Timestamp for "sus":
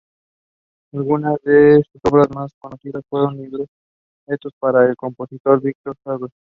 1.91-2.01